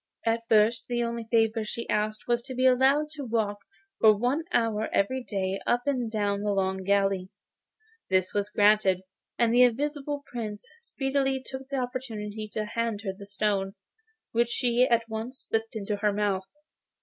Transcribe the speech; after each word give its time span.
At 0.25 0.41
first 0.49 0.87
the 0.87 1.03
only 1.03 1.27
favour 1.29 1.63
she 1.63 1.87
asked 1.87 2.27
was 2.27 2.41
to 2.47 2.55
be 2.55 2.65
allowed 2.65 3.11
to 3.11 3.23
walk 3.23 3.59
for 3.99 4.17
one 4.17 4.45
hour 4.51 4.89
every 4.91 5.23
day 5.23 5.59
up 5.67 5.83
and 5.85 6.09
down 6.11 6.41
the 6.41 6.53
long 6.53 6.83
gallery. 6.83 7.29
This 8.09 8.33
was 8.33 8.49
granted, 8.49 9.01
and 9.37 9.53
the 9.53 9.61
Invisible 9.61 10.23
Prince 10.25 10.67
speedily 10.79 11.39
took 11.45 11.69
the 11.69 11.77
opportunity 11.77 12.49
of 12.55 12.69
handing 12.69 13.05
her 13.05 13.13
the 13.15 13.27
stone, 13.27 13.75
which 14.31 14.49
she 14.49 14.87
at 14.89 15.07
once 15.07 15.45
slipped 15.47 15.75
into 15.75 15.97
her 15.97 16.11
mouth. 16.11 16.47